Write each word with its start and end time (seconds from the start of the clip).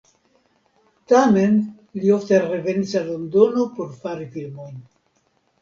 Tamen 1.11 1.59
li 1.99 2.09
ofte 2.17 2.39
revenis 2.45 2.97
al 3.03 3.05
Londono 3.13 3.67
por 3.77 3.93
fari 4.03 4.29
filmojn. 4.39 4.85